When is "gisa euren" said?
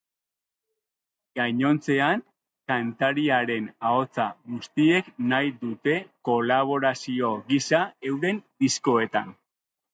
7.55-8.45